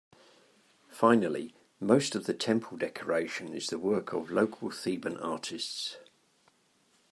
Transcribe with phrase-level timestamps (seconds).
[0.89, 5.97] Finally, most of the temple decoration is the work of local Theban artists.